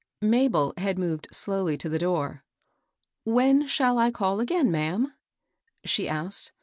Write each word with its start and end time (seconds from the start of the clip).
Mabel 0.23 0.73
had 0.77 0.97
moved 0.97 1.27
slowly 1.31 1.77
to 1.77 1.87
the 1.87 1.99
door." 1.99 2.43
When 3.37 3.67
shall 3.67 3.99
I 3.99 4.09
call 4.09 4.39
again, 4.39 4.71
ma'am?" 4.71 5.13
she 5.85 6.09
asked. 6.09 6.51